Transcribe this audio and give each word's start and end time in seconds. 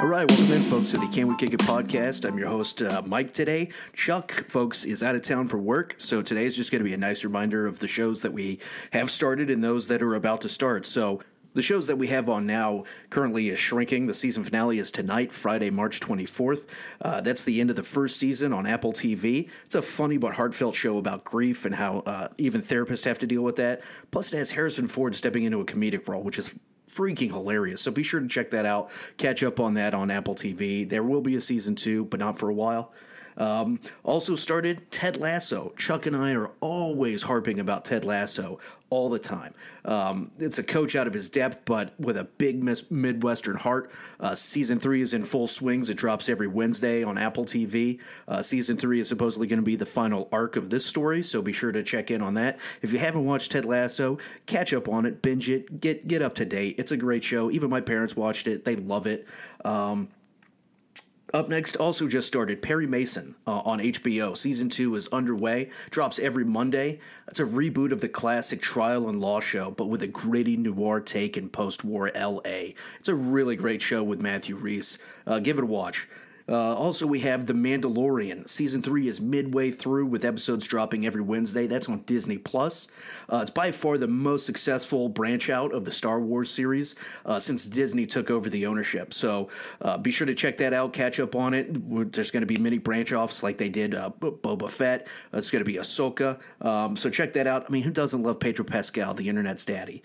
All 0.00 0.06
right, 0.06 0.26
welcome 0.26 0.50
in, 0.56 0.62
folks, 0.62 0.92
to 0.92 0.96
the 0.96 1.08
Can 1.08 1.26
We 1.26 1.36
Kick 1.36 1.52
It 1.52 1.60
podcast. 1.60 2.26
I'm 2.26 2.38
your 2.38 2.48
host, 2.48 2.80
uh, 2.80 3.02
Mike, 3.04 3.34
today. 3.34 3.68
Chuck, 3.92 4.32
folks, 4.32 4.82
is 4.82 5.02
out 5.02 5.14
of 5.14 5.20
town 5.20 5.46
for 5.46 5.58
work, 5.58 5.96
so 5.98 6.22
today 6.22 6.46
is 6.46 6.56
just 6.56 6.70
going 6.70 6.78
to 6.80 6.88
be 6.88 6.94
a 6.94 6.96
nice 6.96 7.22
reminder 7.22 7.66
of 7.66 7.80
the 7.80 7.86
shows 7.86 8.22
that 8.22 8.32
we 8.32 8.60
have 8.92 9.10
started 9.10 9.50
and 9.50 9.62
those 9.62 9.88
that 9.88 10.00
are 10.00 10.14
about 10.14 10.40
to 10.40 10.48
start. 10.48 10.86
So, 10.86 11.20
the 11.52 11.60
shows 11.60 11.86
that 11.86 11.96
we 11.96 12.06
have 12.06 12.30
on 12.30 12.46
now 12.46 12.84
currently 13.10 13.50
is 13.50 13.58
shrinking. 13.58 14.06
The 14.06 14.14
season 14.14 14.42
finale 14.42 14.78
is 14.78 14.90
tonight, 14.90 15.32
Friday, 15.32 15.68
March 15.68 16.00
24th. 16.00 16.66
Uh, 17.02 17.20
that's 17.20 17.44
the 17.44 17.60
end 17.60 17.68
of 17.68 17.76
the 17.76 17.82
first 17.82 18.18
season 18.18 18.54
on 18.54 18.66
Apple 18.66 18.94
TV. 18.94 19.50
It's 19.66 19.74
a 19.74 19.82
funny 19.82 20.16
but 20.16 20.34
heartfelt 20.34 20.76
show 20.76 20.96
about 20.96 21.24
grief 21.24 21.66
and 21.66 21.74
how 21.74 21.98
uh, 22.06 22.28
even 22.38 22.62
therapists 22.62 23.04
have 23.04 23.18
to 23.18 23.26
deal 23.26 23.42
with 23.42 23.56
that. 23.56 23.82
Plus, 24.10 24.32
it 24.32 24.38
has 24.38 24.52
Harrison 24.52 24.86
Ford 24.86 25.14
stepping 25.14 25.44
into 25.44 25.60
a 25.60 25.66
comedic 25.66 26.08
role, 26.08 26.22
which 26.22 26.38
is 26.38 26.54
freaking 26.94 27.30
hilarious. 27.30 27.80
So 27.80 27.90
be 27.90 28.02
sure 28.02 28.20
to 28.20 28.28
check 28.28 28.50
that 28.50 28.66
out. 28.66 28.90
Catch 29.16 29.42
up 29.42 29.60
on 29.60 29.74
that 29.74 29.94
on 29.94 30.10
Apple 30.10 30.34
TV. 30.34 30.88
There 30.88 31.02
will 31.02 31.20
be 31.20 31.36
a 31.36 31.40
season 31.40 31.74
two, 31.74 32.04
but 32.04 32.20
not 32.20 32.38
for 32.38 32.48
a 32.48 32.54
while. 32.54 32.92
Um, 33.40 33.80
also 34.04 34.36
started 34.36 34.90
Ted 34.90 35.16
Lasso. 35.16 35.72
Chuck 35.76 36.04
and 36.04 36.14
I 36.14 36.32
are 36.34 36.52
always 36.60 37.22
harping 37.22 37.58
about 37.58 37.86
Ted 37.86 38.04
Lasso 38.04 38.60
all 38.90 39.08
the 39.08 39.18
time. 39.18 39.54
Um, 39.84 40.30
it's 40.38 40.58
a 40.58 40.62
coach 40.62 40.94
out 40.94 41.06
of 41.06 41.14
his 41.14 41.30
depth, 41.30 41.64
but 41.64 41.98
with 41.98 42.16
a 42.16 42.24
big 42.24 42.62
mis- 42.62 42.90
Midwestern 42.90 43.56
heart. 43.56 43.90
Uh, 44.18 44.34
season 44.34 44.78
three 44.78 45.00
is 45.00 45.14
in 45.14 45.24
full 45.24 45.46
swings. 45.46 45.88
It 45.88 45.96
drops 45.96 46.28
every 46.28 46.48
Wednesday 46.48 47.02
on 47.02 47.16
Apple 47.16 47.46
TV. 47.46 47.98
Uh, 48.28 48.42
season 48.42 48.76
three 48.76 49.00
is 49.00 49.08
supposedly 49.08 49.46
going 49.46 49.58
to 49.58 49.64
be 49.64 49.76
the 49.76 49.86
final 49.86 50.28
arc 50.30 50.56
of 50.56 50.68
this 50.68 50.84
story, 50.84 51.22
so 51.22 51.40
be 51.40 51.52
sure 51.52 51.72
to 51.72 51.82
check 51.82 52.10
in 52.10 52.20
on 52.20 52.34
that. 52.34 52.58
If 52.82 52.92
you 52.92 52.98
haven't 52.98 53.24
watched 53.24 53.52
Ted 53.52 53.64
Lasso, 53.64 54.18
catch 54.44 54.74
up 54.74 54.88
on 54.88 55.06
it, 55.06 55.22
binge 55.22 55.48
it, 55.48 55.80
get 55.80 56.06
get 56.06 56.20
up 56.20 56.34
to 56.34 56.44
date. 56.44 56.74
It's 56.78 56.92
a 56.92 56.96
great 56.96 57.24
show. 57.24 57.50
Even 57.50 57.70
my 57.70 57.80
parents 57.80 58.14
watched 58.16 58.46
it; 58.46 58.64
they 58.64 58.76
love 58.76 59.06
it. 59.06 59.26
Um, 59.64 60.08
up 61.32 61.48
next, 61.48 61.76
also 61.76 62.06
just 62.08 62.26
started 62.26 62.62
Perry 62.62 62.86
Mason 62.86 63.36
uh, 63.46 63.60
on 63.60 63.78
HBO. 63.78 64.36
Season 64.36 64.68
two 64.68 64.94
is 64.96 65.08
underway, 65.08 65.70
drops 65.90 66.18
every 66.18 66.44
Monday. 66.44 67.00
It's 67.28 67.40
a 67.40 67.44
reboot 67.44 67.92
of 67.92 68.00
the 68.00 68.08
classic 68.08 68.60
trial 68.60 69.08
and 69.08 69.20
law 69.20 69.40
show, 69.40 69.70
but 69.70 69.86
with 69.86 70.02
a 70.02 70.06
gritty 70.06 70.56
noir 70.56 71.00
take 71.00 71.36
in 71.36 71.48
post 71.48 71.84
war 71.84 72.10
LA. 72.14 72.74
It's 72.98 73.08
a 73.08 73.14
really 73.14 73.56
great 73.56 73.82
show 73.82 74.02
with 74.02 74.20
Matthew 74.20 74.56
Rhys. 74.56 74.98
Uh, 75.26 75.38
give 75.38 75.58
it 75.58 75.64
a 75.64 75.66
watch. 75.66 76.08
Uh, 76.50 76.74
also, 76.74 77.06
we 77.06 77.20
have 77.20 77.46
The 77.46 77.52
Mandalorian. 77.52 78.48
Season 78.48 78.82
three 78.82 79.06
is 79.06 79.20
midway 79.20 79.70
through, 79.70 80.06
with 80.06 80.24
episodes 80.24 80.66
dropping 80.66 81.06
every 81.06 81.22
Wednesday. 81.22 81.68
That's 81.68 81.88
on 81.88 82.00
Disney 82.00 82.38
Plus. 82.38 82.88
Uh, 83.32 83.38
it's 83.42 83.50
by 83.50 83.70
far 83.70 83.96
the 83.98 84.08
most 84.08 84.46
successful 84.46 85.08
branch 85.08 85.48
out 85.48 85.72
of 85.72 85.84
the 85.84 85.92
Star 85.92 86.20
Wars 86.20 86.50
series 86.50 86.96
uh, 87.24 87.38
since 87.38 87.64
Disney 87.66 88.04
took 88.04 88.30
over 88.30 88.50
the 88.50 88.66
ownership. 88.66 89.14
So 89.14 89.48
uh, 89.80 89.96
be 89.98 90.10
sure 90.10 90.26
to 90.26 90.34
check 90.34 90.56
that 90.56 90.74
out. 90.74 90.92
Catch 90.92 91.20
up 91.20 91.36
on 91.36 91.54
it. 91.54 92.12
There's 92.12 92.32
going 92.32 92.42
to 92.42 92.46
be 92.46 92.56
many 92.56 92.78
branch 92.78 93.12
offs 93.12 93.44
like 93.44 93.58
they 93.58 93.68
did 93.68 93.94
uh, 93.94 94.10
Boba 94.20 94.68
Fett. 94.68 95.06
it's 95.32 95.50
going 95.50 95.64
to 95.64 95.70
be 95.70 95.76
Ahsoka. 95.76 96.40
Um, 96.60 96.96
so 96.96 97.10
check 97.10 97.32
that 97.34 97.46
out. 97.46 97.66
I 97.68 97.70
mean, 97.70 97.84
who 97.84 97.92
doesn't 97.92 98.22
love 98.22 98.40
Pedro 98.40 98.64
Pascal, 98.64 99.14
the 99.14 99.28
internet's 99.28 99.64
daddy? 99.64 100.02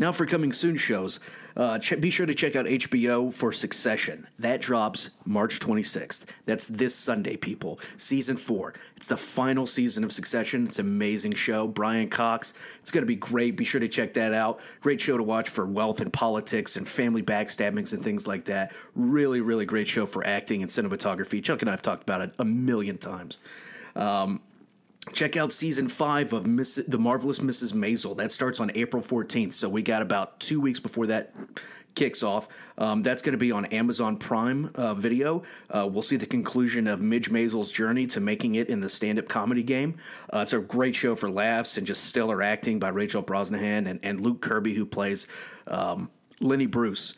Now 0.00 0.12
for 0.12 0.24
coming 0.24 0.54
soon 0.54 0.78
shows, 0.78 1.20
uh, 1.54 1.78
ch- 1.78 2.00
be 2.00 2.08
sure 2.08 2.24
to 2.24 2.34
check 2.34 2.56
out 2.56 2.64
HBO 2.64 3.30
for 3.30 3.52
Succession. 3.52 4.28
That 4.38 4.62
drops 4.62 5.10
March 5.26 5.60
26th. 5.60 6.24
That's 6.46 6.66
this 6.66 6.94
Sunday, 6.94 7.36
people. 7.36 7.78
Season 7.98 8.38
four. 8.38 8.72
It's 8.96 9.08
the 9.08 9.18
final 9.18 9.66
season 9.66 10.02
of 10.02 10.10
Succession. 10.10 10.64
It's 10.64 10.78
an 10.78 10.86
amazing 10.86 11.34
show. 11.34 11.68
Brian 11.68 12.08
Cox. 12.08 12.54
It's 12.80 12.90
going 12.90 13.02
to 13.02 13.06
be 13.06 13.14
great. 13.14 13.58
Be 13.58 13.66
sure 13.66 13.78
to 13.78 13.88
check 13.88 14.14
that 14.14 14.32
out. 14.32 14.58
Great 14.80 15.02
show 15.02 15.18
to 15.18 15.22
watch 15.22 15.50
for 15.50 15.66
wealth 15.66 16.00
and 16.00 16.10
politics 16.10 16.76
and 16.76 16.88
family 16.88 17.22
backstabbings 17.22 17.92
and 17.92 18.02
things 18.02 18.26
like 18.26 18.46
that. 18.46 18.72
Really, 18.94 19.42
really 19.42 19.66
great 19.66 19.86
show 19.86 20.06
for 20.06 20.26
acting 20.26 20.62
and 20.62 20.70
cinematography. 20.70 21.44
Chuck 21.44 21.60
and 21.60 21.68
I 21.68 21.74
have 21.74 21.82
talked 21.82 22.04
about 22.04 22.22
it 22.22 22.32
a 22.38 22.44
million 22.46 22.96
times. 22.96 23.36
Um, 23.94 24.40
Check 25.12 25.36
out 25.36 25.52
season 25.52 25.88
five 25.88 26.32
of 26.32 26.46
Miss, 26.46 26.76
The 26.86 26.98
Marvelous 26.98 27.38
Mrs. 27.38 27.72
Maisel. 27.72 28.16
That 28.16 28.30
starts 28.30 28.60
on 28.60 28.70
April 28.74 29.02
14th, 29.02 29.52
so 29.52 29.68
we 29.68 29.82
got 29.82 30.02
about 30.02 30.38
two 30.40 30.60
weeks 30.60 30.78
before 30.78 31.06
that 31.06 31.32
kicks 31.94 32.22
off. 32.22 32.48
Um, 32.78 33.02
that's 33.02 33.22
going 33.22 33.32
to 33.32 33.38
be 33.38 33.50
on 33.50 33.64
Amazon 33.66 34.16
Prime 34.18 34.70
uh, 34.74 34.94
Video. 34.94 35.42
Uh, 35.68 35.88
we'll 35.90 36.02
see 36.02 36.16
the 36.16 36.26
conclusion 36.26 36.86
of 36.86 37.00
Midge 37.00 37.30
Maisel's 37.30 37.72
journey 37.72 38.06
to 38.08 38.20
making 38.20 38.54
it 38.54 38.68
in 38.68 38.80
the 38.80 38.88
stand 38.88 39.18
up 39.18 39.28
comedy 39.28 39.62
game. 39.62 39.96
Uh, 40.32 40.40
it's 40.40 40.52
a 40.52 40.60
great 40.60 40.94
show 40.94 41.14
for 41.14 41.30
laughs 41.30 41.76
and 41.76 41.86
just 41.86 42.04
stellar 42.04 42.42
acting 42.42 42.78
by 42.78 42.88
Rachel 42.88 43.22
Brosnahan 43.22 43.88
and, 43.88 44.00
and 44.02 44.20
Luke 44.20 44.40
Kirby, 44.40 44.74
who 44.74 44.86
plays 44.86 45.26
um, 45.66 46.10
Lenny 46.40 46.66
Bruce. 46.66 47.14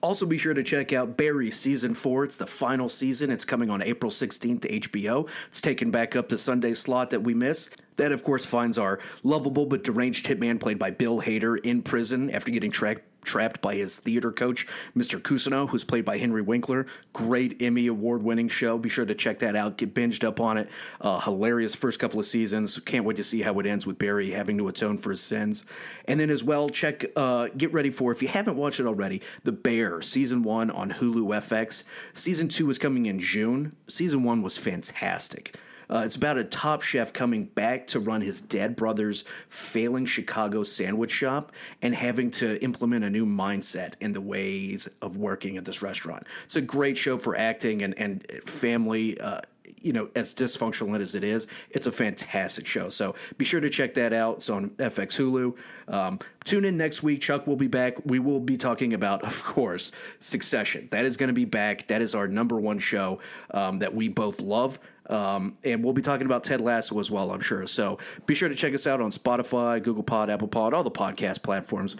Also, 0.00 0.26
be 0.26 0.38
sure 0.38 0.54
to 0.54 0.62
check 0.62 0.92
out 0.92 1.16
Barry 1.16 1.50
Season 1.50 1.92
4. 1.92 2.24
It's 2.24 2.36
the 2.36 2.46
final 2.46 2.88
season. 2.88 3.30
It's 3.30 3.44
coming 3.44 3.68
on 3.68 3.82
April 3.82 4.12
16th 4.12 4.62
to 4.62 4.80
HBO. 4.80 5.28
It's 5.48 5.60
taken 5.60 5.90
back 5.90 6.14
up 6.14 6.28
the 6.28 6.38
Sunday 6.38 6.74
slot 6.74 7.10
that 7.10 7.22
we 7.22 7.34
miss. 7.34 7.68
That, 7.98 8.12
of 8.12 8.22
course, 8.22 8.46
finds 8.46 8.78
our 8.78 9.00
lovable 9.22 9.66
but 9.66 9.84
deranged 9.84 10.26
hitman 10.26 10.60
played 10.60 10.78
by 10.78 10.92
Bill 10.92 11.20
Hader 11.20 11.58
in 11.62 11.82
prison 11.82 12.30
after 12.30 12.50
getting 12.50 12.70
trapped 12.70 13.60
by 13.60 13.74
his 13.74 13.96
theater 13.96 14.30
coach, 14.30 14.66
Mr. 14.96 15.20
Cousineau, 15.20 15.68
who's 15.68 15.82
played 15.82 16.04
by 16.04 16.16
Henry 16.16 16.40
Winkler. 16.40 16.86
Great 17.12 17.60
Emmy 17.60 17.88
award 17.88 18.22
winning 18.22 18.48
show. 18.48 18.78
Be 18.78 18.88
sure 18.88 19.04
to 19.04 19.16
check 19.16 19.40
that 19.40 19.56
out. 19.56 19.76
Get 19.76 19.94
binged 19.94 20.22
up 20.22 20.38
on 20.38 20.58
it. 20.58 20.70
Uh, 21.00 21.20
hilarious 21.20 21.74
first 21.74 21.98
couple 21.98 22.20
of 22.20 22.26
seasons. 22.26 22.78
Can't 22.80 23.04
wait 23.04 23.16
to 23.16 23.24
see 23.24 23.42
how 23.42 23.58
it 23.58 23.66
ends 23.66 23.84
with 23.84 23.98
Barry 23.98 24.30
having 24.30 24.56
to 24.58 24.68
atone 24.68 24.96
for 24.96 25.10
his 25.10 25.20
sins. 25.20 25.64
And 26.06 26.20
then 26.20 26.30
as 26.30 26.44
well, 26.44 26.68
check, 26.68 27.04
uh, 27.16 27.48
get 27.56 27.72
ready 27.72 27.90
for, 27.90 28.12
if 28.12 28.22
you 28.22 28.28
haven't 28.28 28.56
watched 28.56 28.78
it 28.78 28.86
already, 28.86 29.20
The 29.42 29.52
Bear, 29.52 30.00
season 30.02 30.44
one 30.44 30.70
on 30.70 30.92
Hulu 30.92 31.26
FX. 31.26 31.82
Season 32.12 32.46
two 32.46 32.70
is 32.70 32.78
coming 32.78 33.06
in 33.06 33.18
June. 33.18 33.74
Season 33.88 34.22
one 34.22 34.40
was 34.40 34.56
fantastic. 34.56 35.56
Uh, 35.90 36.02
it's 36.04 36.16
about 36.16 36.38
a 36.38 36.44
top 36.44 36.82
chef 36.82 37.12
coming 37.12 37.44
back 37.44 37.86
to 37.86 38.00
run 38.00 38.20
his 38.20 38.40
dead 38.40 38.76
brother's 38.76 39.24
failing 39.48 40.06
Chicago 40.06 40.62
sandwich 40.62 41.10
shop 41.10 41.52
and 41.80 41.94
having 41.94 42.30
to 42.30 42.62
implement 42.62 43.04
a 43.04 43.10
new 43.10 43.26
mindset 43.26 43.94
in 44.00 44.12
the 44.12 44.20
ways 44.20 44.88
of 45.00 45.16
working 45.16 45.56
at 45.56 45.64
this 45.64 45.82
restaurant. 45.82 46.26
It's 46.44 46.56
a 46.56 46.60
great 46.60 46.96
show 46.96 47.16
for 47.18 47.36
acting 47.36 47.82
and, 47.82 47.96
and 47.98 48.26
family. 48.44 49.18
Uh, 49.20 49.40
you 49.82 49.92
know, 49.92 50.10
as 50.14 50.34
dysfunctional 50.34 50.98
as 50.98 51.14
it 51.14 51.24
is, 51.24 51.46
it's 51.70 51.86
a 51.86 51.92
fantastic 51.92 52.66
show. 52.66 52.88
So 52.88 53.14
be 53.36 53.44
sure 53.44 53.60
to 53.60 53.70
check 53.70 53.94
that 53.94 54.12
out. 54.12 54.38
It's 54.38 54.50
on 54.50 54.70
FX 54.70 55.16
Hulu. 55.16 55.92
Um, 55.92 56.18
tune 56.44 56.64
in 56.64 56.76
next 56.76 57.02
week. 57.02 57.20
Chuck 57.20 57.46
will 57.46 57.56
be 57.56 57.68
back. 57.68 57.94
We 58.04 58.18
will 58.18 58.40
be 58.40 58.56
talking 58.56 58.92
about, 58.92 59.22
of 59.24 59.44
course, 59.44 59.92
Succession. 60.20 60.88
That 60.90 61.04
is 61.04 61.16
going 61.16 61.28
to 61.28 61.34
be 61.34 61.44
back. 61.44 61.88
That 61.88 62.02
is 62.02 62.14
our 62.14 62.26
number 62.26 62.58
one 62.58 62.78
show 62.78 63.20
um, 63.52 63.78
that 63.78 63.94
we 63.94 64.08
both 64.08 64.40
love. 64.40 64.78
Um, 65.08 65.56
and 65.64 65.82
we'll 65.82 65.94
be 65.94 66.02
talking 66.02 66.26
about 66.26 66.44
Ted 66.44 66.60
Lasso 66.60 66.98
as 66.98 67.10
well, 67.10 67.30
I'm 67.32 67.40
sure. 67.40 67.66
So 67.66 67.98
be 68.26 68.34
sure 68.34 68.48
to 68.48 68.54
check 68.54 68.74
us 68.74 68.86
out 68.86 69.00
on 69.00 69.10
Spotify, 69.10 69.82
Google 69.82 70.02
Pod, 70.02 70.30
Apple 70.30 70.48
Pod, 70.48 70.74
all 70.74 70.84
the 70.84 70.90
podcast 70.90 71.42
platforms. 71.42 71.96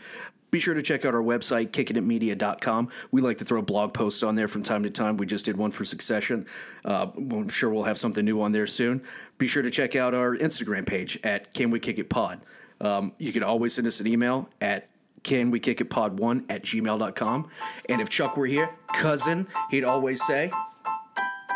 Be 0.51 0.61
sure 0.61 0.73
to 0.75 0.83
check 0.83 1.05
out 1.05 1.15
our 1.15 1.23
website, 1.23 1.71
kickingitmedia.com. 1.73 2.89
We 3.11 3.21
like 3.21 3.39
to 3.39 3.45
throw 3.45 3.61
blog 3.61 3.93
posts 3.93 4.23
on 4.23 4.35
there 4.35 4.49
from 4.49 4.63
time 4.63 4.83
to 4.85 4.91
time. 4.91 5.19
We 5.19 5.27
just 5.27 5.45
did 5.45 5.59
one 5.59 5.71
for 5.71 5.85
Succession. 5.85 6.47
Uh, 6.85 7.09
I'm 7.17 7.49
sure 7.51 7.71
we'll 7.71 7.85
have 7.85 7.99
something 7.99 8.25
new 8.25 8.41
on 8.41 8.53
there 8.53 8.67
soon. 8.67 9.03
Be 9.37 9.47
sure 9.47 9.63
to 9.63 9.71
check 9.71 9.95
out 9.95 10.15
our 10.15 10.35
Instagram 10.37 10.87
page 10.87 11.19
at 11.23 11.53
Can 11.53 11.71
We 11.71 11.81
Kick 11.81 11.99
It 11.99 12.09
Pod. 12.09 12.41
Um, 12.81 13.13
you 13.19 13.33
can 13.33 13.43
always 13.43 13.75
send 13.75 13.87
us 13.87 14.01
an 14.01 14.07
email 14.07 14.49
at 14.61 14.89
can 15.23 15.51
we 15.51 15.61
kick 15.61 15.81
it 15.81 15.91
pod 15.91 16.19
one 16.19 16.47
at 16.49 16.63
gmail.com. 16.63 17.51
And 17.89 18.01
if 18.01 18.09
Chuck 18.09 18.37
were 18.37 18.47
here, 18.47 18.71
cousin, 18.95 19.47
he'd 19.71 19.85
always 19.85 20.25
say, 20.25 20.51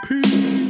Peace. 0.04 0.61